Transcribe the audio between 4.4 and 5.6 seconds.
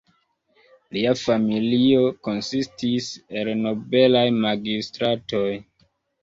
magistratoj.